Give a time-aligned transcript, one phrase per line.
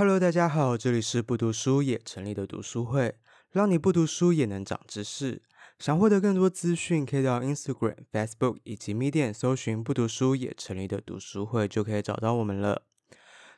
[0.00, 3.16] Hello，大家好，这里是不读书也成立的读书会，
[3.50, 5.42] 让你不读书也能长知识。
[5.78, 12.84] 想获得更多资讯，可以到 Instagram、Facebook 以及 Medium 搜寻“不读书也成立的读书会”，就可以找到我们了。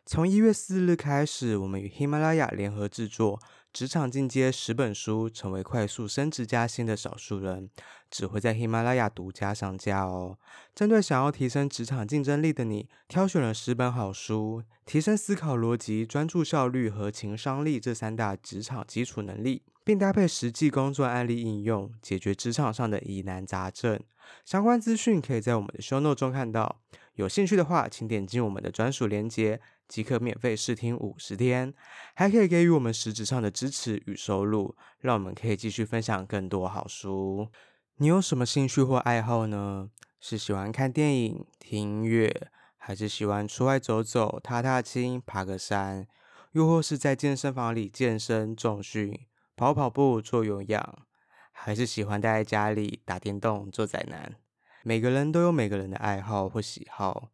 [0.05, 3.39] 从一月四日开始，我们与喜马拉雅联合制作
[3.73, 7.71] 《职场进阶十本书》，成为快速升职加薪的少数人，
[8.11, 10.37] 只会在喜马拉雅独家上架哦。
[10.75, 23.99] 针对想要提升职场竞争力的你，挑选了十本好书，提升思考逻辑、专注效率和情商力这三大职场基础能力，并搭配实际工作案例应用，解决职场上的疑难杂症。
[24.45, 26.81] 相关资讯可以在我们的 show note 中看到。
[27.15, 31.75] 有兴趣的话，请点击我们的专属链接，即可免费试听五十天，
[32.15, 37.49] 还可以给予我们实质上的支持与收入，让我们可以继续分享更多好书。
[37.97, 39.91] 你有什么兴趣或爱好呢？
[40.19, 42.49] 是喜欢看电影、听音乐，
[42.79, 46.07] 还是喜欢出外走走、踏踏青、爬个山，
[46.53, 51.07] 又或是在健身房里健身、重训、跑跑步、做有氧，
[51.51, 54.37] 还是喜欢待在家里打电动、做宅男？
[54.85, 57.31] 每个人都有每个人的爱好或喜好，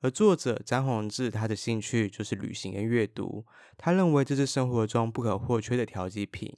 [0.00, 3.44] 而作者张宏志他的兴趣就是旅行跟阅读，
[3.76, 6.56] 他认为这是生活中不可或缺的调剂品，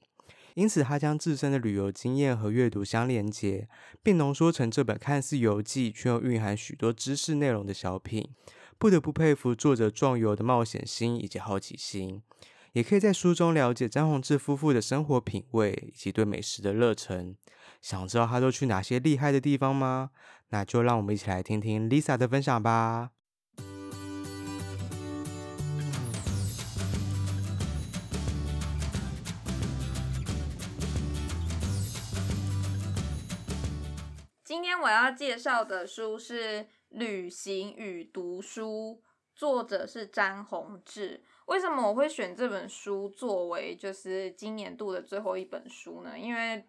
[0.54, 3.68] 因此他将自身的旅游经验和阅读相连接，
[4.02, 8.28] 并浓缩成这本看似游记却又蕴含许多知识内容的小品，
[8.78, 12.22] 不得不佩服作者壮游的冒险心以及好奇心。
[12.72, 17.36] 也可以在书中了解张宏志夫妇的生活品味以及对美食的热忱。
[17.80, 20.10] 想知道他都去哪些厉害的地方吗？
[20.50, 23.10] 那就让我们一起来听听 Lisa 的分享吧。
[34.44, 39.02] 今天我要介绍的书是《旅行与读书》，
[39.34, 41.22] 作者是詹宏志。
[41.48, 46.18] 为什么我会选这本书作为就是今年度的最后一本书呢？
[46.18, 46.62] 因为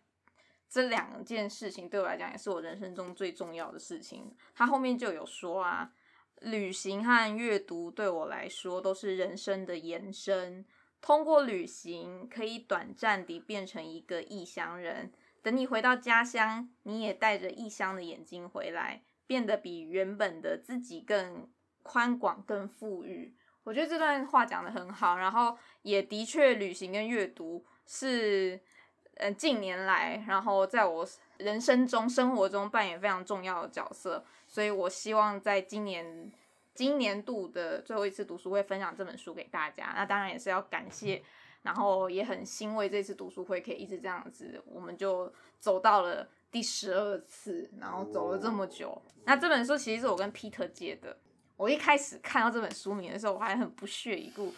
[0.69, 4.33] 这两件事情对我来讲也是我人生中最重要的事情。
[4.55, 5.91] 他后面就有说啊，
[6.39, 10.65] 旅行和阅读对我来说都是人生的延伸。
[11.01, 15.11] 通过旅行，可以短暂地变成一个异乡人。
[15.41, 21.49] 等你回到家乡，你也带着异乡的眼睛回来，变得比原本的自己更
[21.83, 23.35] 宽广、更富裕。
[23.63, 28.59] 我觉得这段话讲的很好，然后也的确，旅行跟阅读是。
[29.15, 31.05] 呃，近年来，然后在我
[31.39, 36.31] 人生中、生活中扮演非常重要的角色，所以我希望在今年
[36.73, 39.91] 今年度的最后一次读书会分享这本书给大家。
[39.93, 41.21] 那当然也是要感谢，
[41.63, 49.01] 然后也很欣慰这次读书会可以一直这样子，我们就走到了第十二次，然后走了这么久。
[49.25, 51.17] 那这本书其实是我跟 Peter 借的。
[51.59, 54.53] 我一开始看到这本书名的时候，我还很不屑一顾，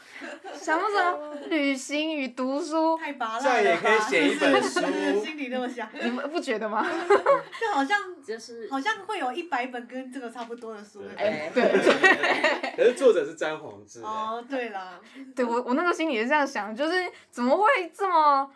[0.53, 4.79] 想说什么 旅行与读书，太拔了，这样也可以写一本书，
[5.25, 6.85] 心里那么想，你们不觉得吗？
[7.59, 12.75] 就好像就是好像会有一百本跟这个差不多的书，哎，对对。
[12.77, 14.01] 可是作者是詹宏志。
[14.03, 15.01] 哦，对了，
[15.35, 18.51] 对我我那个心里是这样想，就是怎么会这么。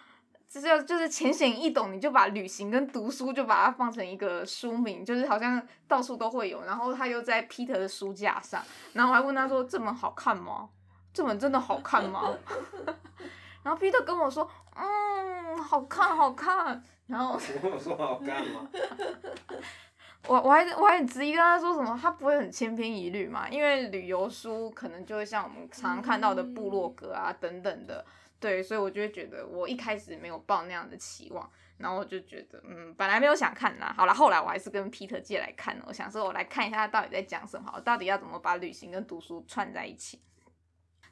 [0.56, 6.64] 就是就是浅显易懂，你就把旅行跟读书就把它放成一个书名，就是好像到处都会有。
[6.64, 8.64] 然后他又在 Peter 的书架上，
[8.94, 10.70] 然后我还问他说：“这本好看吗？
[11.14, 12.34] 这本真的好看吗？”
[13.64, 18.70] 然后 Peter 跟我说：“嗯，好看，好看。”然后我跟我说好看吗？
[20.28, 23.50] 我我还我还很质疑跟他说什么，他不会很千篇一律嘛？
[23.50, 28.06] 因为旅游书可能就会像我们常常看到的部落格啊等等的。
[28.46, 40.22] 对，所以我就会觉得，我一开始没有抱那样的期望，然后我就觉得，嗯，本来没有想看呐，好了，后来我还是跟 Peter 借来看了，我想说，我来看一下他到底在讲什么，我到底要怎么把旅行跟读书串在一起。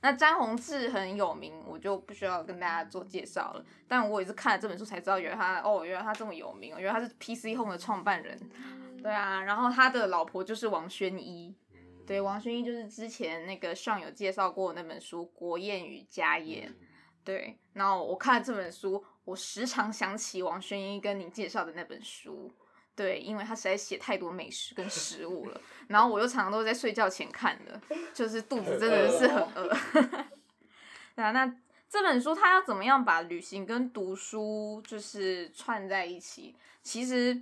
[0.02, 3.66] 那詹宏志很有名，我就不需要跟大家做介绍了。
[3.88, 8.40] 但我也是看了这本书才知道，原来他，哦，原来他这么有名，原来他是 PC Home 的创办人，
[9.02, 11.56] 对啊，然后他的老婆就是王宣一，
[12.06, 16.70] 对，王宣一就是之前那个上有介绍过那本书《国宴与家宴》。
[17.24, 22.52] 对，然后我看了这本书，我时常想起王宣一跟你介绍的那本书，
[22.96, 27.82] 对，因为他实在写太多美食跟食物了， 然后我又常常都在睡觉前看的，
[28.14, 29.78] 就是肚子真的是很饿。
[31.16, 31.56] 那啊，那
[31.90, 36.56] 这本书他要怎么样把旅行跟读书就是串在一起？
[36.82, 37.42] 其实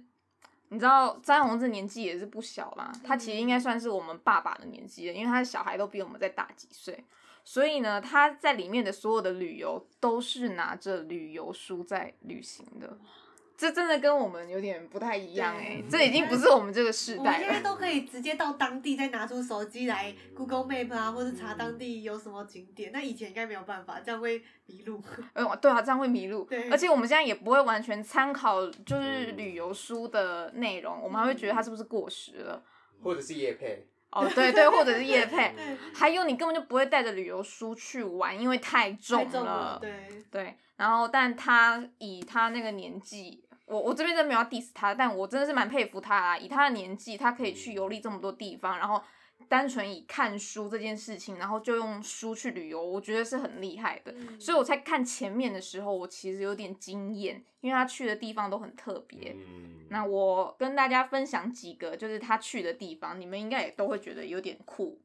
[0.71, 7.03] 你知道詹宏志年纪也是不小啦，他其实应该算是我们爸爸的年纪了，因为他的小孩都比我们再大几岁。
[7.43, 12.97] 所以呢，他在里面的所有的旅游都是拿着旅游书在旅行的，
[13.61, 17.39] 这真的跟我们有点不太一样哎、欸，这已经不是我们这个时代我们。
[17.39, 22.91] 现在都可以直接到当地，再拿出手机来 Google Map 啊，或者查当地有什么景点。
[22.91, 24.99] 那以前应该没有办法，这样会迷路。
[25.33, 26.43] 呃，对啊，这样会迷路。
[26.45, 32.63] 对而且我们现在也不会完全参考就是旅游书的内容，我们还会觉得它是不是过时了。
[33.03, 33.85] 或者是夜配。
[34.09, 35.53] 哦，对对，或者是夜 配。
[35.55, 39.77] 对，还有你根本就不会带着旅游书去玩，因为太重太重了。
[39.79, 39.91] 对。
[40.31, 43.43] 对，然后但他以他那个年纪。
[43.71, 46.37] 我我这边真的没有要 diss 他，但我真的是蛮佩服他啊！
[46.37, 49.01] 以他的年纪，他可以去游历这么多地方，然后
[49.47, 54.11] 单纯以看书这件事情，然后就用书去旅游，我觉得是很厉害的。
[54.11, 59.33] 嗯、所以我在看前面的时候，我其实有点惊艳，因为他去的地方都很特别。
[59.33, 65.01] 嗯、那我跟大家分享几个，就是他去的地方，你们应该也都会觉得有点酷。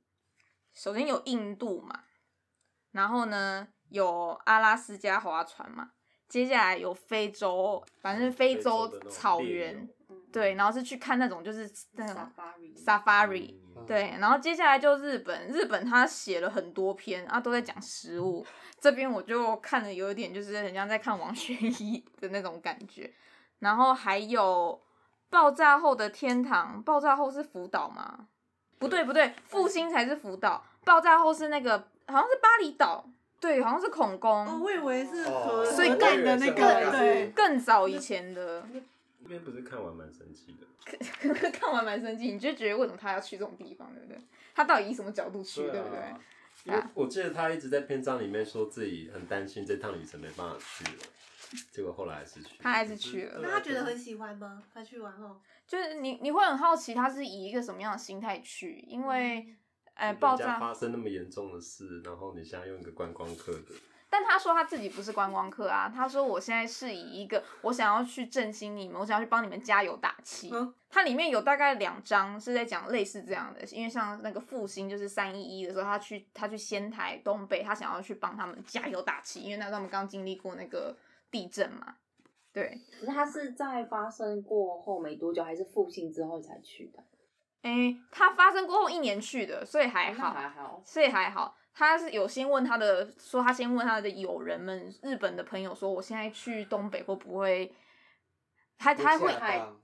[0.74, 2.00] 首先有印度嘛，
[2.90, 5.92] 然后呢有阿拉斯加划船嘛。
[6.28, 9.88] 接下来有非洲，反正非洲草原，
[10.32, 12.28] 对，然后是去看那种就是那种
[12.76, 13.54] safari，
[13.86, 18.44] 对，然后接下来就日本，日本他写了很多篇啊，都在讲食物，
[18.80, 23.12] 这边我就看了有一点就是很像在看王学一的那种感觉，
[23.60, 24.82] 然后还有
[25.30, 28.26] 爆炸后的天堂，爆炸后是福岛吗？
[28.78, 31.78] 不对不对，复兴才是福岛，爆炸后是那个
[32.08, 33.08] 好像是巴厘岛。
[33.40, 34.46] 对，好像是恐攻。
[34.46, 38.66] 哦，我以为是哦，所以更的那个，对，更早以前的。
[39.20, 40.66] 那边不是看完蛮生气的。
[41.50, 44.20] 看完蛮生气，你就觉得为什么他要去这种地方，对不对？
[44.54, 46.02] 他到底以什么角度去，对，啊、对不对？
[46.64, 51.02] 因为我记得他一直在篇章里面说自己很担心这趟旅程没办法去了，
[51.70, 52.56] 结果后来还是去。
[52.60, 53.40] 他还是去了。
[53.42, 54.62] 那他觉得很喜欢吗？
[54.72, 59.54] 他去完后，就是你你会很好奇他是以一个什么样的心态去，因为。
[59.96, 63.74] 哎，爆炸发生那么严重的事，然后你现在用一个观光客的。
[64.08, 70.48] 但他说他自己不是观光客啊，他说我现在是以一个我想要去振兴你们，我想要去帮你们加油打气。
[70.52, 80.96] 嗯，它里面有大概两章是在讲类似这样的，因为像那个复兴就是三一一的时候，他去他去仙台东北，他想要去帮他们加油打气，因为那时候他们刚经历过那个
[81.30, 81.96] 地震嘛。
[82.52, 87.02] 对，可是他是在发生过后没多久，还是复兴之后才去的？
[87.62, 91.56] 哎、欸，他发生过后一年去的，所以还好，还好，所以还好。
[91.74, 97.70] 他是有先问他的，说他先问他的友人们，日本的朋友说，我现在去东北会不会？
[98.78, 99.30] 他他会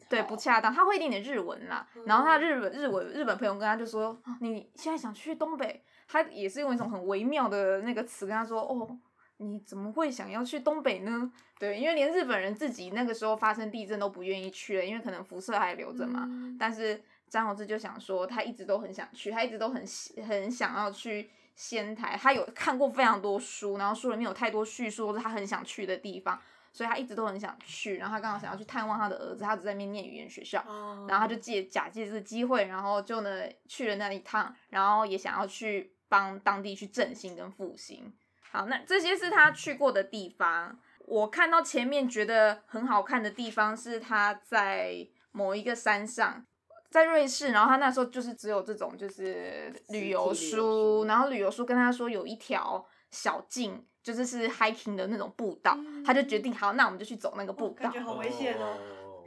[0.08, 1.86] 对不恰当，他会一点点日文啦。
[2.06, 5.82] 然后他日本日文日本朋友跟他就说，你现在想去东北？
[6.08, 8.98] 他也是用一种很微妙的那个词跟他说，哦，
[9.38, 11.30] 你怎么会想要去东北呢？
[11.58, 16.26] 对，因为连日本人自己那个时候发生地震都不愿意去了，因为可能辐射还留着嘛。
[16.26, 17.02] 嗯、但是。
[17.32, 19.82] 张宏志就想说，他一直都很想去，他一直都很
[20.29, 22.14] 很想要去仙台。
[22.14, 26.38] 他有看过非常多书，然后书里面有太多叙述，是他很想去的地方，
[26.75, 27.96] 所以他一直都很想去。
[27.96, 30.62] 然后他刚好想要去探望他的儿子，他只在那边念语言学校，
[31.08, 38.12] 然后他就借假借这个机会，然后就呢去了那一趟，然后也想要去帮当地去振兴跟复兴。
[38.50, 40.78] 好，那这些是他去过的地方。
[41.06, 46.44] 我看到前面觉得很好看的地方是他在某一个山上。
[46.92, 57.90] 在瑞士，然后他那时候就是只有这种就是旅游书，书然后旅游书跟他说有一条小径，就是是 hiking 的那种步道，嗯、他就决定好，那我们就去走那个步道。
[57.90, 58.76] 感觉好危险哦。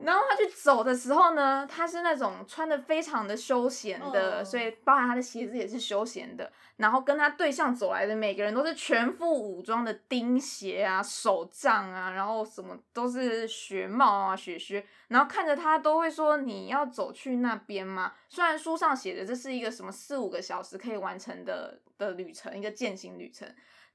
[0.03, 6.51] 然后他去走的时候呢，他是那种穿的非常的休闲的，哦、所以包含他的鞋子也是休闲的。
[6.77, 14.86] 然后跟他对象走来的每个人都是全副武装的钉鞋啊、手杖啊，然后什么都是雪帽啊、雪靴。
[15.08, 23.48] 然后看着他都会说：“你要走去那边吗？”虽然书上写的这是一个什么四五个小时可以完成的的旅程，一个践行旅程，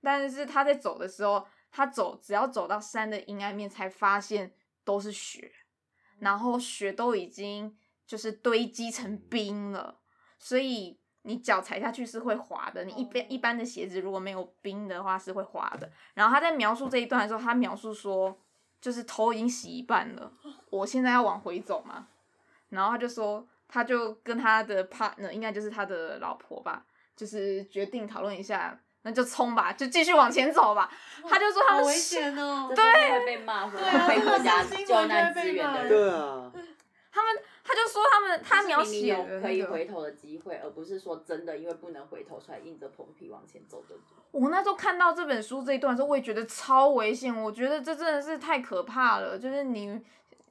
[0.02, 4.50] 但是他在走的时候，他走只要走到山的阴暗面，才发现
[4.84, 5.52] 都是雪。
[6.20, 9.98] 然后雪都已经就是堆积成冰了，
[10.38, 12.84] 所以你脚踩下去是会滑的。
[12.84, 15.90] 你一般一般的鞋子如果没有冰的话是会滑的。
[16.14, 18.38] 然后他在描述这一段的时候，他描述说，
[18.80, 20.32] 就是头已经洗一半了，
[20.70, 22.08] 我现在要往回走嘛。
[22.68, 26.86] 然后他就说，他就跟他的 partner，应该就是他的老婆吧，
[27.16, 28.80] 就是决定讨论一下。
[29.02, 30.90] 那就冲吧，就继续往前走吧。
[31.28, 33.78] 他就说他危险哦，对，会被骂，会
[34.08, 35.88] 被国家救难支援的人。
[35.88, 36.52] 对啊，
[37.10, 43.94] 他们他就说他们他描写有可以回头的机会，而不是说真的因为不能回头，所以硬着头皮往前走的。
[44.32, 47.34] 我那时候看到这本书这一段的时候，我也觉得超危险。
[47.34, 50.00] 我觉得这真的是太可怕了，就是你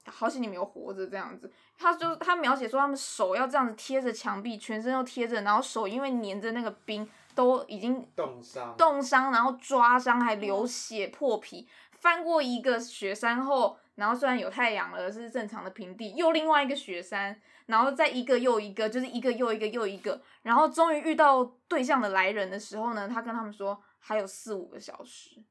[0.06, 1.52] 好险你没有活着这样子。
[1.78, 7.10] 他就他描写说他们手要这样子贴着墙壁，全身要贴着，然后手因为粘着那个冰。
[7.40, 11.66] 都已经冻伤，冻伤，然后抓伤，还流血破皮。
[11.92, 25.42] 翻过一个雪山后，然后虽然有太阳了，是正常的平地，又另外一个雪山，然后再一个又一个，就是一个又一个又一个，然后终于遇到对象的来人的时候呢，他跟他们说还有四五个小时。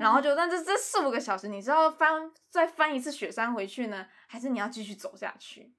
[0.00, 5.72] 然后就，但这这四五个小时，你知道翻再翻一次雪山回去呢，还是你要继续走下去？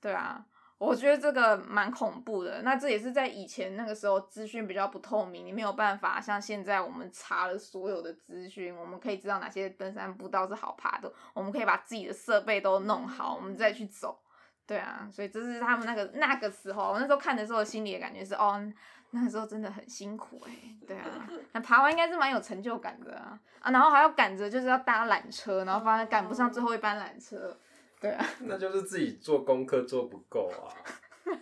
[0.00, 0.46] 对啊，
[0.78, 2.62] 我觉得这个蛮恐怖的。
[2.62, 14.18] 那这也是在以前那个时候资讯比较不透明，你没有办法像现在我们查了所有的资讯，我们可以知道哪些登山步道是好爬的，我们可以把自己的设备都弄好，我们再去走。
[14.66, 18.72] 对啊，所以这是他们那个那个时候，我那时候看的时候心里的感觉是哦。
[19.10, 27.56] 那个时候真的很辛苦哎、欸，对啊， 那爬完应该是蛮有成就感的啊啊，然后还要赶着就是要搭缆车，然后发现赶不上最后一班缆车，
[28.00, 30.70] 对啊，那就是自己做功课做不够啊，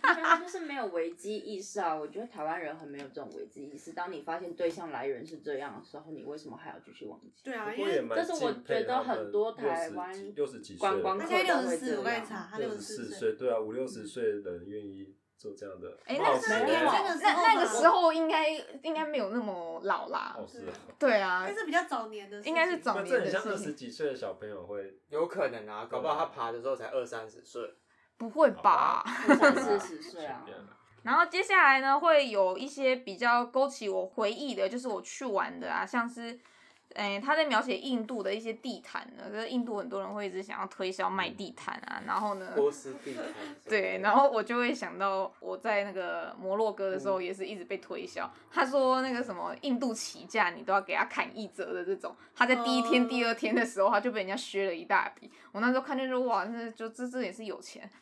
[0.01, 1.95] 他 就是没有危机意识啊。
[1.95, 3.93] 我觉得台湾人很没有这种危机意识。
[3.93, 7.31] 当你发现对象来源是这样的时候，你为什么还要继续往前？
[7.43, 15.15] 对啊，因为这是我觉得很多台湾六十几观光客六十四，我刚查，他六十四岁，对啊，五六十岁的人愿意。
[15.37, 18.49] 做这样的，哎、欸，那是年轻的时候，那那个时候应该
[18.81, 20.35] 应该没有那么老啦。
[20.37, 20.73] 哦，是啊。
[20.97, 21.43] 对啊。
[21.45, 23.29] 但是比较早年的，应该是早年的。
[23.29, 27.61] 像二十几岁的小朋友会，有可能啊，搞不好他爬的时候才二三十岁。
[28.17, 29.03] 不会吧？
[29.39, 30.43] 三四十岁啊。
[31.03, 36.39] 然后接下来呢，会有一些比较勾起我回忆的，就是我去玩的啊，像是。
[36.97, 43.23] 哎，他在描写印度的一些地毯呢，就是印度很多人会一直想要推销卖地毯啊，然后呢，波斯地毯，
[43.69, 57.87] 对，然后我就会想到我在那个摩洛哥的时候也是一直被推销，他说那个什么印度起价你都要给他砍一折的这种，他在第一天、第二天的时候他就被人家削了一大笔，我那时候看见说哇，那就这这也是有钱。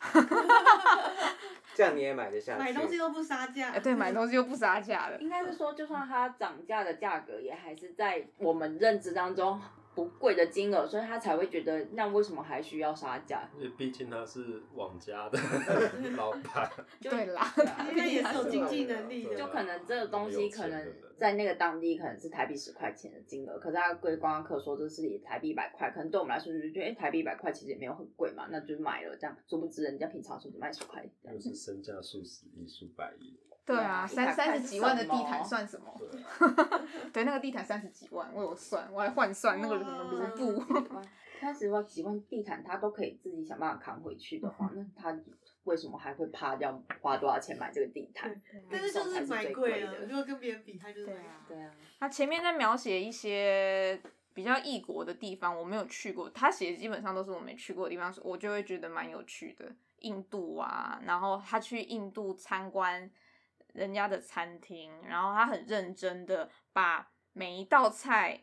[1.76, 2.56] 这样你也买得下？
[2.56, 3.68] 买东西都不杀价。
[3.72, 5.18] 哎，对，买东西又不杀价的。
[5.20, 9.60] 应该是说，就算它涨价的价格，也还是在我们认知当中
[9.96, 13.48] 不贵的金额，所以他才会觉得，那为什么还需要杀价？
[13.56, 15.38] 因为毕竟他是网家的
[16.16, 16.70] 老板。
[17.00, 17.52] 对啦，
[17.90, 19.34] 应该也是有经济能力的。
[19.34, 29.34] 就可能这个东西可能在那个当地可能是台币十块钱的金额，可是他对观光客说这是以台币一百块，可能对我们来说就觉得，哎，台币一百块其实也没有很贵嘛，那就买了这样。
[29.48, 31.02] 殊不知人家平常是卖十块。
[31.24, 33.34] 又是身价数十亿、数百亿。
[33.66, 35.92] 对啊，三三十几万的地毯算什么？
[37.12, 40.64] 对，那个地毯三十几万，我有算，我还换算那个什么卢布。
[41.40, 45.18] 三十几万地毯，他都可以自己想办法扛回去的话，那他
[45.64, 48.40] 为什么还会怕要花多少钱买这个地毯？
[48.70, 51.70] 但是就是买贵了，如果跟别人比，他就是对啊，对啊。
[52.00, 54.00] 他前面在描写一些
[54.32, 59.70] 比较异国的地方，我没有去过，他写的基本上都是我没去过的地方，我就会觉得蛮有趣的。
[60.00, 63.10] 印度啊，然后他去印度参观。
[63.76, 68.40] 人家的餐厅，然后他很认真的把每一道菜，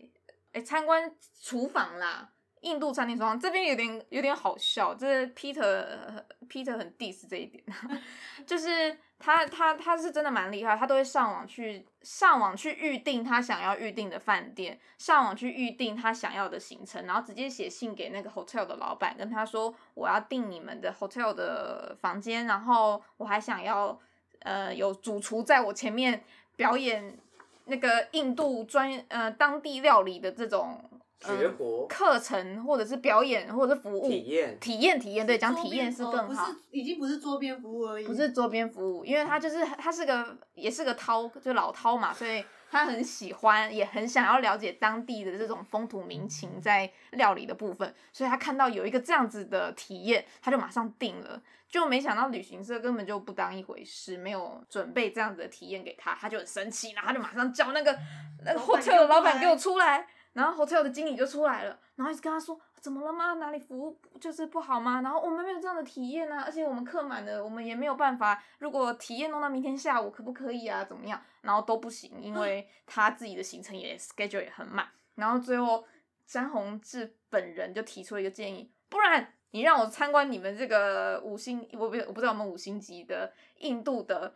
[0.54, 2.30] 哎，参观厨房啦，
[2.62, 7.64] 印度餐厅厨房这边有点有点好笑，这是 Peter Peter 很 diss 这一点，
[8.46, 24.00] 就是他他他是真的蛮厉害，他都会上网去上网去预定他想要预定的饭店，上网去预定他想要的行程，然后直接写信给那个 hotel 的老板，跟他说我要订你们的 hotel 的房间，然后我还想要。
[24.44, 26.24] 呃，有主厨在我前面
[26.56, 27.18] 表演
[27.66, 30.80] 那个印度专呃当地料理的这种
[31.24, 36.46] 学活课程，或者是表演，或者是服务体验体验体验，对，讲体验是更好。
[36.46, 38.06] 不是，已经不是桌边服务而已。
[38.06, 51.42] 不是桌边服务，因为他就是他是个也是个饕，就老饕嘛，所以他很喜欢，也很想要了解当地的这种风土民情在料理的部分，所以他看到有一个这样子的体验，他就马上定了。
[51.70, 57.98] 就没想到旅行社根本就不当一回事，没有准备这样子的体验给他，他就很生气，然后他就马上叫那个
[58.46, 63.36] 那个 hotel 的老板给我出来，然后 hotel 的经理就出来了，然后一直跟他说怎么了吗？
[63.36, 65.02] 哪里服务就是不好吗？
[65.02, 70.84] 然后我们没有这样的体验啊，而且我们客满了，我们也没有办法，如果体验弄到明天下午可不可以啊？
[70.84, 71.22] 怎么样？
[71.42, 75.86] 然后都不行，因为他自己的行程也 schedule 也很满，然后最后
[76.26, 79.34] 詹宏志本人就提出了一个建议，不然。
[79.56, 84.34] 你让我参观你们这个五星，我不我不知道我们五星级的印度的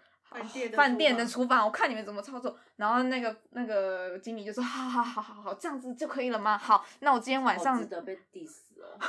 [0.76, 2.58] 饭店的厨房，我看你们怎么操作。
[2.76, 6.58] 然后那个那个经理就说：好好好好好，这样子就可以了吗？
[6.58, 7.78] 好，那我今天晚上。
[7.80, 9.00] 值得被 diss 哦。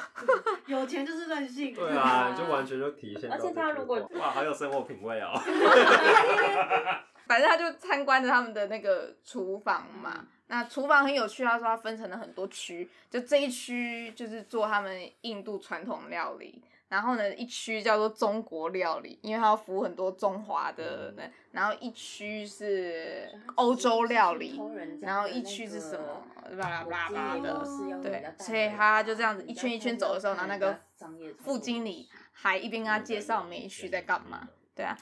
[0.66, 1.74] 有钱就是任性。
[1.74, 3.30] 对啊，就完全就体现。
[3.30, 5.32] 而且他如果哇，好有生活品味哦。
[7.26, 10.26] 反正他就参观着他们的那个厨房嘛。
[10.46, 21.30] 那厨房很有趣，他说他分成了很多区，就这一区就是做他们印度传统料理，然后呢，一区叫做中国料理，因为它要服务很多中华的人。
[21.50, 24.60] 然后一区是欧洲料理，
[25.00, 26.22] 然后一区是什么？
[26.56, 27.62] 巴拉巴拉的。
[28.02, 30.78] 对，所以他就这样子一圈一圈走的时候，然后那个
[31.38, 34.48] 副经理还一边跟他介绍每一区在干嘛。
[34.74, 34.96] 对啊，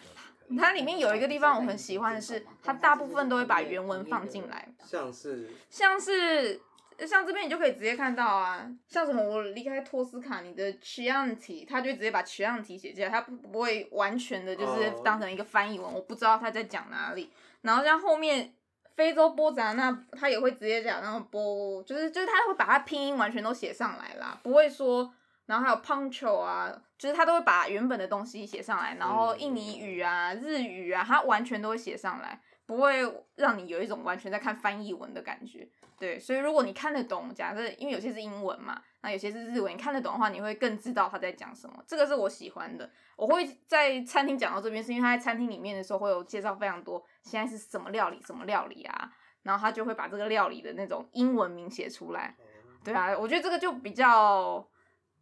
[0.59, 6.61] 它里面有一个地方我很喜欢的是，它大部分都会把原文放进来，像是像是。
[7.05, 17.33] 像这边你就可以直接看到啊，像什么我离开托斯卡尼的 Chianti，他就直接把 Chianti 写进来，他不不会完全的就是当成一个翻译文，我不知道他在讲哪里。
[17.63, 18.55] 然后像后面
[18.95, 25.13] 非洲波扎那，他也会直接讲那种波，就是就是他会把它拼音完全都写上来啦，不会说。
[25.47, 32.41] 然后还有 Puncho 啊，就是他都会把原本的东西写上来，然后印尼语啊、日语啊，他完全都会写上来。
[32.67, 33.01] 不会
[33.37, 41.83] 让你有一种完全在看翻译文的感觉，对，所以如果你看得懂，假设因为有些是英文嘛，那有些是日文，你看得懂的话，你会更知道他在讲什么。
[41.87, 42.91] 这个是我喜欢的。
[43.17, 49.11] 我会在餐厅讲到这边，是因为他在餐厅里面的时候会有介绍非常多，现在是什么料理，什么料理啊，
[49.43, 52.37] 然后他就会把这个料理的那种英文名写出来。
[52.85, 54.69] 对啊，我觉得这个就比较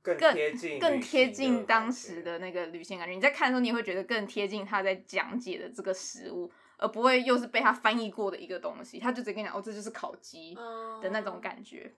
[0.03, 3.15] 更贴近更贴近当时的那个旅行感觉。
[3.15, 6.51] 你在看的时候，你会觉得更贴近他在讲解的这个食物。
[6.77, 10.55] 而不会又是被他翻译过的一个东西，他就直接跟你讲哦，这就是烤鸡
[11.01, 11.83] 的那种感觉。
[11.83, 11.93] Oh.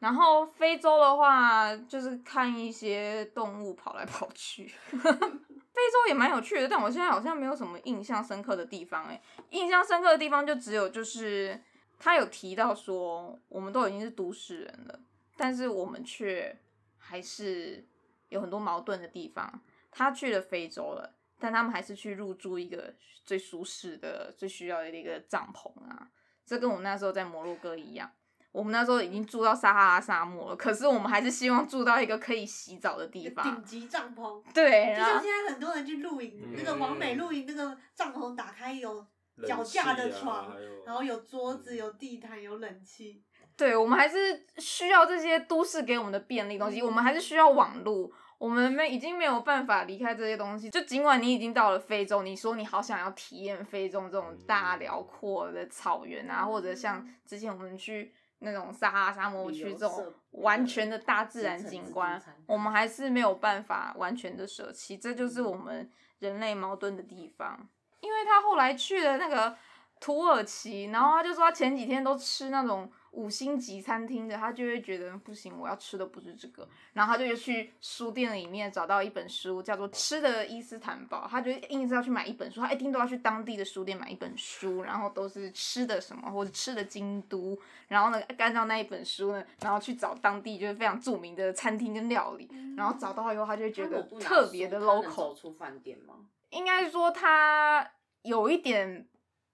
[0.00, 4.66] 然后非洲的话，就是看一些动物跑来跑去。
[4.90, 9.04] 非洲也蛮有趣的，但我现在好像没有什么印象深刻的地方。
[9.04, 9.20] 哎，
[9.50, 11.58] 印象深刻的地方就只有就是
[11.98, 15.00] 他有提到说，我们都已经是都市人了，
[15.36, 16.58] 但是我们却
[16.98, 17.86] 还是
[18.28, 19.60] 有很多矛盾的地方。
[19.90, 21.14] 他去了非洲了。
[21.42, 22.94] 但他们还是去入住一个
[23.24, 26.08] 最舒适的、最需要的一个帐篷啊！
[26.46, 28.08] 这跟我们那时候在摩洛哥一样，
[28.52, 33.44] 我们那时候已经住到撒哈拉沙漠了，可是我们还是希望住到一个可以洗澡的地方。
[33.44, 34.40] 顶级帐篷。
[34.54, 39.04] 对，就像现在很多人去露营，嗯、那个完美露营，那个帐篷打开有
[39.44, 40.56] 脚架的床，啊、
[40.86, 43.24] 然后有桌子、有地毯、有冷气。
[43.56, 48.12] 对，我们还是需要这些都市给我们的便利东西，嗯、我们还是需要网路。
[48.42, 65.88] 我们没已经没有办法离开这些东西，就尽管你已经到了非洲，你说你好想要体验非洲这种大辽阔的草原啊，或者像之前我们去那种撒哈拉沙漠区这种完全的大自然景观，我们还是没有办法完全的舍弃，这就是我们
[66.18, 67.68] 人类矛盾的地方。
[68.00, 69.56] 因为他后来去了那个
[70.02, 72.90] 土耳其，然后他就说他前几天都吃那种。
[73.12, 95.36] 五星级餐厅的，他就会觉得不行，我要吃的不是这个，然后他就去书店里面找到一本书，叫做《吃的伊斯坦堡》，他就硬是要去买一本书，他一定都要去当地的书店买一本书，然后都是吃的什么或者吃的京都，然后呢，按照那一本书呢，然后去找当地就是非常著名的餐厅跟料理，然后找到以后，他就会觉得特别的 local。
[95.36, 96.14] 出饭店吗？
[96.48, 97.86] 应该说他
[98.22, 99.06] 有一点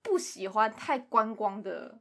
[0.03, 2.01] 不喜欢太观光的。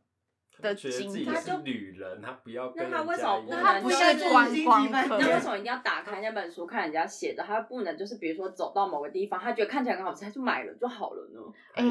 [0.62, 2.98] 的觉得自己是旅人，他不要跟人家。
[2.98, 3.63] 那他为什么不能？
[3.63, 5.17] 他不是观光客。
[5.17, 7.43] 那为什么 一定要打开那本书看人家写的？
[7.43, 11.41] 他不能就是比如说走到某个地方，他觉得看起来很好吃，他就买了就好了呢？
[11.74, 11.84] 哎，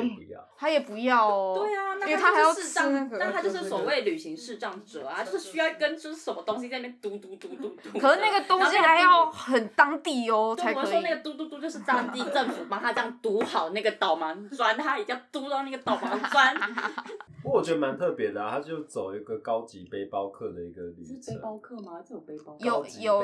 [0.57, 1.59] 他也不要哦。
[1.61, 7.99] 对啊，因为他还要视障，那他就是所谓旅行视障者啊，就是需要跟就是什么东西在那边嘟嘟嘟嘟嘟。
[7.99, 10.85] 可是那个东西还要很当地哦才可以。
[10.85, 16.57] 我说那个嘟嘟嘟就是当地政府帮他这样读好那个导盲砖，他一定要嘟到那个导盲砖。
[17.47, 21.23] 不过我觉得蛮特别的啊，他就走一个高级背包客的一个旅程。
[21.23, 22.03] 是背包客吗？
[22.05, 22.67] 这有背包客？
[22.67, 23.23] 有有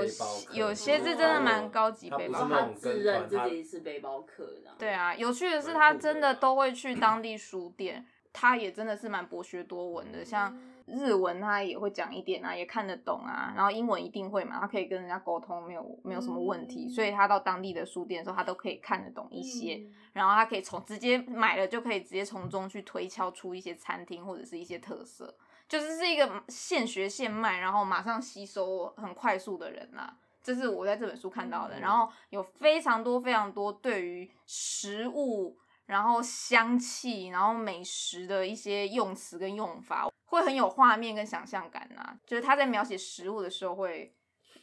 [0.52, 2.54] 有些是真的蛮高级背包客。
[2.54, 4.70] 他自认自己是背包客的。
[4.78, 10.56] 对啊，有趣的是他真的都会去当地书店，他也真的是蛮博学多闻的，像。
[10.86, 19.80] 日文他也会讲一点啊，也看得懂啊，然后英文一定会嘛，他可以跟人家沟通，没有没有什么问题，所以他到当地的书店的时候，他都可以看得懂一些，
[20.12, 25.34] 然后他可以从直接买了就可以直接从中去推敲出一些餐厅或者是一些特色，
[25.68, 40.08] 就是是一个现学现卖，然后马上吸收很快速的人啦，这是我在这本书看到的，然后有非常多非常多对于食物，然后香气，然后美食的一些用词跟用法。
[40.24, 44.14] 会很有画面跟想象感呐，就是他在描写食物的时候会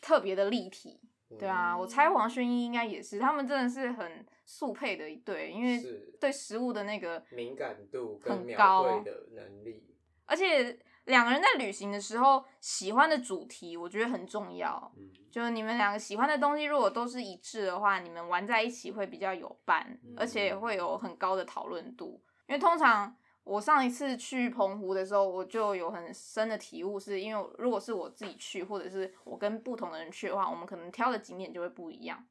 [0.02, 1.00] 特别的立体，
[1.38, 5.80] 对啊，我猜王轩一应该也是，他们真的是很速配的一对，因为
[6.20, 14.92] 对食物的那个敏感度很高的能力，而且两个人在旅行的时候喜欢的主题，我觉得很重要，
[15.32, 23.16] 就是你们两个喜欢的东西如果都是一致的话，你们玩在一起会比较有伴，而且也会有很高的讨论度，因为通常。
[23.46, 32.24] 我上一次去澎湖的时候，我就有很深的体悟，是因为如果是我自己去，或者是我跟不同的人去的话，我们可能挑的景点就会不一样。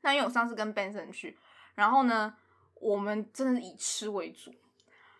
[0.00, 1.36] 那因为我上次跟 Benson 去，
[1.74, 2.34] 然后呢，
[2.76, 4.50] 我们真的是以吃为主。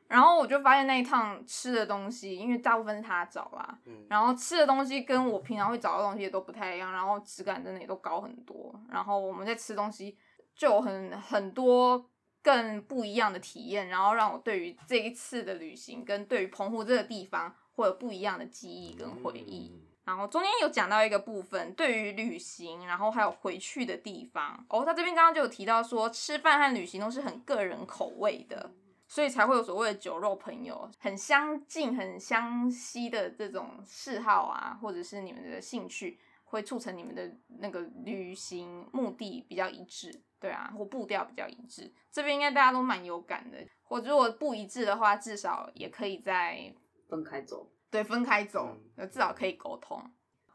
[0.08, 8.74] 然后我就发现那一趟吃的东西，因为大部分是他找啦，嗯，然后吃的东西跟我平常会找的东西也都不太一样，然后质感真的也都高很多。
[8.88, 10.16] 然后我们在吃东西
[10.54, 12.08] 就有很很多
[12.42, 19.72] 更不一样的体验，然后让我对于这一次的旅行跟对于澎湖这个地方会有不一样的记忆跟回忆。
[20.04, 24.64] 然后中间有讲到一个部分，对于旅行，然后还有回去的地方。
[24.68, 28.70] 哦，他这边刚刚就有提到说，吃饭和旅行都是很个人口味的。
[29.08, 41.92] 所以才会有所谓的酒肉朋友，很相近、很相吸的这种嗜好啊，或者是你们的兴趣，会促成你们的那个旅行目的比较一致，对啊，或步调比较一致。
[42.10, 46.74] 这边应该大家都蛮有感的，或者如果不一致的话，至少也可以在
[47.08, 47.70] 分开走。
[47.88, 50.02] 对，分开走，嗯、至少可以沟通。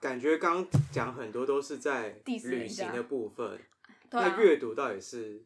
[0.02, 5.46] 感觉刚讲很多都是在旅行的部分，啊、那阅读到底是？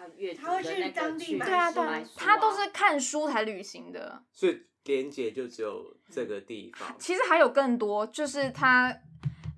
[0.00, 6.96] 他阅他会去当地买书，对啊，对啊，他都是看书才旅行的，所以连接就只有这个地方。
[6.98, 8.96] 其实还有更多，就是他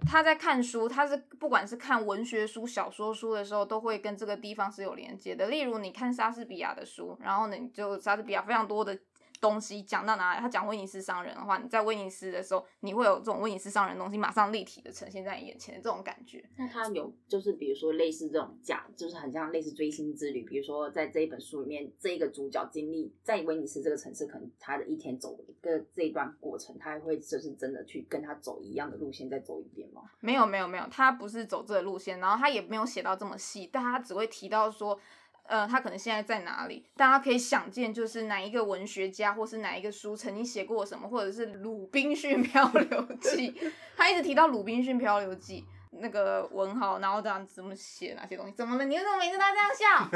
[0.05, 5.47] 他在看书，他是不管是看文学书、小说书的时候，都会跟这个地方是有连接的。
[5.47, 8.99] 例如，你看莎士比亚的书，然后呢，你就莎士比亚非常多的。
[9.43, 10.41] 东西讲到哪里？
[10.41, 16.43] 他讲威尼斯商人的话，你在威尼斯的时候，你会有这种威尼斯商人的东西马上立体的呈现在你眼前的这种感觉。
[16.57, 20.43] 那他有就是比如说类似这种假，就是很像类似追星之旅。
[20.45, 30.03] 比如说在这一本书里面，这一个主角经历在威尼斯这个城市，可能他的一天走的这一段过程，他还会就是真的去跟他走一样的路线再走一遍吗？
[30.21, 34.97] 没有没有没有，他不是走这个路线，然后他也没有写到这么细，但他只会提到说。
[35.45, 36.85] 呃，他可能现在在哪里？
[36.97, 43.51] 大家可以想见，就是哪一个文学家，或是哪一个书曾经写过什么，或者是《鲁滨逊 漂流记》，
[43.97, 45.65] 他一直提到《鲁滨逊漂流记》
[45.99, 48.53] 那个文豪，然后这样怎么写哪些东西？
[48.57, 48.85] 怎么了？
[48.85, 50.09] 你为什么每次都这样笑？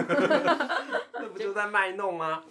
[1.21, 2.43] 那不就在卖弄吗？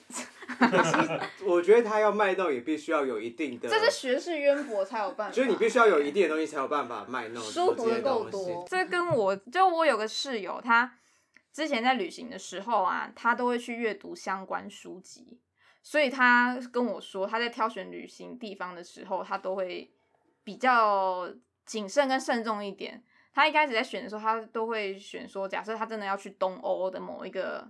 [1.48, 5.34] 我觉得他要卖弄，也必须要有一定的，这是学识渊博才有办法。
[5.34, 7.42] 就是你必须要有一定的东西，才有办法卖弄。
[7.42, 10.92] 书读的够多，这跟我就我有个室友，他。
[11.56, 15.40] 之前在旅行的时候啊，他都会去阅读相关书籍，
[15.82, 19.90] 所以他跟我说，他在挑选旅行地方的时候，他都会
[20.44, 21.34] 比较
[21.66, 23.02] 谨慎跟慎重一点。
[23.34, 27.66] 他一开始在选的时候，他都会选说，假设他真的要去东欧的某一个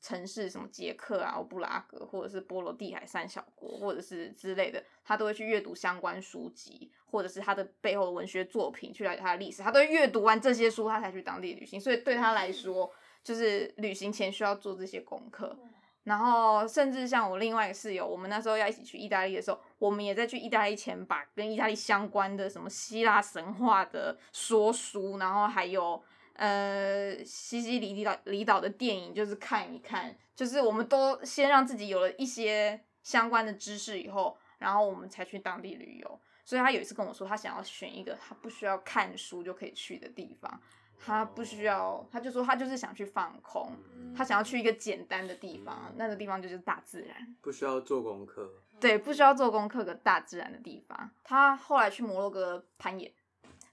[0.00, 9.60] 城市，什么捷克啊、布拉格，或者是波罗的海三小国，或者是之类的，他都会去阅读相关书籍，或者是他的背后的文学作品，去了解他的历史。
[9.60, 11.80] 他都阅读完这些书，他才去当地旅行。
[11.80, 12.88] 所以对他来说，
[13.24, 15.58] 就是旅行前需要做这些功课，
[16.04, 26.00] 然后甚至像我另外一个室友，我们那时候要一起去意大利的时候，我们也在去意大利前把跟意大利相关的什么希腊神话的说书，然后还有
[26.34, 36.20] 呃西西里离岛离岛的电影，就是看一看，就是我们都先让自己有了一些相关的知识以后，然后我们才去当地旅游。
[36.44, 40.60] 所以他有一次跟我说，他想要选一个他不需要看书就可以去的地方。
[40.98, 43.70] 他不需要，他就说他就是想去放空，
[44.16, 48.50] 他想要去一个简单的地方，那个地方就是大自然，不需要做功课。
[48.80, 51.10] 对，不需要做功课的大自然的地方。
[51.22, 53.12] 他后来去摩洛哥攀岩，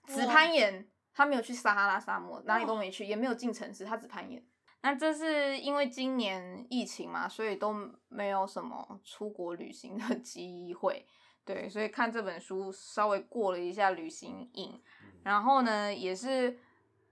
[0.08, 4.44] 只攀岩，他没有去撒哈拉沙漠，哪里都没去，也没有进城市，他只攀岩。
[4.82, 7.74] 那这是因为今年疫情嘛，所以都
[8.10, 11.06] 没有什么出国旅行的 机会。
[11.46, 14.82] 对，所以看这本书稍微过了一下旅行瘾，
[15.24, 16.60] 然后呢，也是。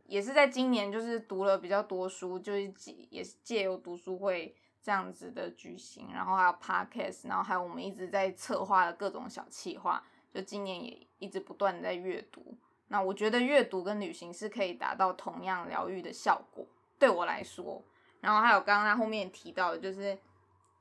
[0.09, 12.57] 也是在今年，就是读了比较多书，就是借也是借由读书会这样子的举行，然后还有 podcast，然后还有我们一直在策划的各种小企划，就今年也一直不断在阅读。
[12.87, 16.65] 那我觉得阅读跟旅行是可以达到同样疗愈的效果，
[16.97, 17.83] 对我来说。
[18.19, 20.17] 然后还有刚刚他后面提到的，就是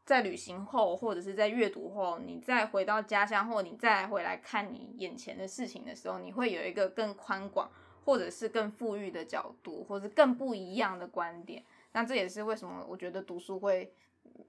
[0.06, 7.70] 在旅行后或者是在阅读后，你再回到家乡，或你再回来看你眼前的事情的时候，你会有一个更宽广。
[8.08, 13.92] 或者是更富裕的角度，或者是更不一样的观点，那这也是为什么我觉得读书会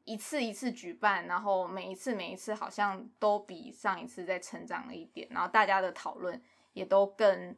[0.06, 6.42] 一次一次举办，然后每一次每一次好像都比上一次再成长了一点，然后大家的讨论
[6.72, 7.54] 也都更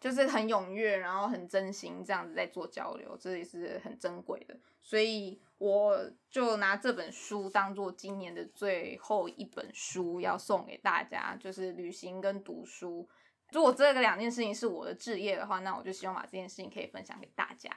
[0.00, 4.56] 就是很踊跃，然后很真心这样子在做交流，这也是很珍贵的。
[4.82, 13.08] 所以我就拿这本书当做今年的最后一本书要送给大家，就是旅行跟读书。
[13.52, 17.70] 如果这个两件事情是我的置业的话，那我就希望把这件事情可以分享给大家。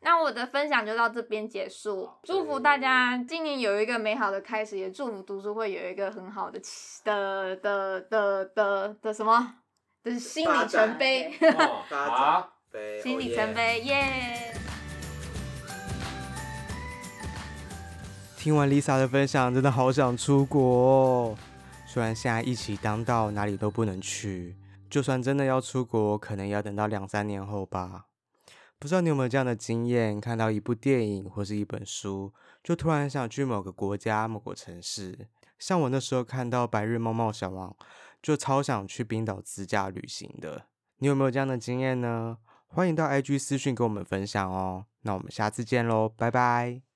[0.00, 6.60] 那我的分享就到这边结束，祝福大家今年有一个美好的开始，也祝福读书会有一个很好的
[7.04, 9.58] 的的的的的什么
[10.02, 11.32] 的心理成碑，
[11.88, 12.52] 好，
[13.00, 14.52] 心理成碑耶。
[18.36, 21.36] 听完 Lisa 的分享，真的好想出国哦！
[21.86, 24.56] 虽然现在疫情当道，哪里都不能去，
[24.92, 28.08] 就算真的要出国，可能也要等到两三年后吧。
[28.78, 30.20] 不知道你有没有这样的经验？
[30.20, 32.30] 看到一部电影或是一本书，
[32.62, 35.28] 就突然想去某个国家、某个城市。
[35.58, 37.70] 像我那时候看到《白日梦冒险王》，
[38.20, 40.66] 就超想去冰岛自驾旅行的。
[40.98, 42.36] 你有没有这样的经验呢？
[42.66, 44.84] 欢迎到 IG 私讯跟我们分享哦。
[45.00, 46.82] 那我们下次见喽，拜拜。